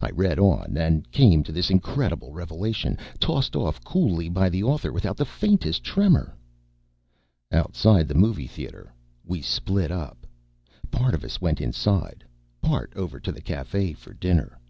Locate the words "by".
4.28-4.48